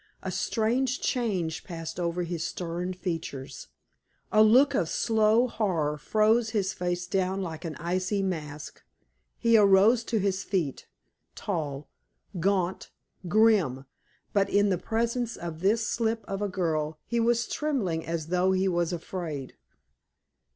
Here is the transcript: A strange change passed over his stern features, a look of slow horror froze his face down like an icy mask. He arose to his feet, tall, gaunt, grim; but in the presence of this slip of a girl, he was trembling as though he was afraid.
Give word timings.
A 0.23 0.31
strange 0.31 0.99
change 0.99 1.63
passed 1.63 1.99
over 1.99 2.23
his 2.23 2.43
stern 2.43 2.91
features, 2.93 3.67
a 4.31 4.41
look 4.41 4.73
of 4.73 4.89
slow 4.89 5.47
horror 5.47 5.95
froze 5.95 6.49
his 6.49 6.73
face 6.73 7.05
down 7.05 7.43
like 7.43 7.65
an 7.65 7.75
icy 7.75 8.23
mask. 8.23 8.81
He 9.37 9.57
arose 9.59 10.03
to 10.05 10.17
his 10.17 10.43
feet, 10.43 10.87
tall, 11.35 11.87
gaunt, 12.39 12.89
grim; 13.27 13.85
but 14.33 14.49
in 14.49 14.69
the 14.69 14.79
presence 14.79 15.37
of 15.37 15.59
this 15.59 15.85
slip 15.87 16.25
of 16.27 16.41
a 16.41 16.49
girl, 16.49 16.97
he 17.05 17.19
was 17.19 17.47
trembling 17.47 18.03
as 18.03 18.29
though 18.29 18.53
he 18.53 18.67
was 18.67 18.91
afraid. 18.91 19.53